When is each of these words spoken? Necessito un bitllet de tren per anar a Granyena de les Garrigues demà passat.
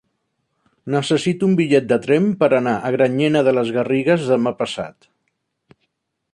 Necessito 0.93 1.49
un 1.49 1.53
bitllet 1.59 1.91
de 1.91 1.99
tren 2.07 2.25
per 2.41 2.49
anar 2.61 2.75
a 2.89 2.93
Granyena 2.97 3.45
de 3.49 3.55
les 3.61 3.71
Garrigues 3.79 4.27
demà 4.33 4.55
passat. 4.63 5.11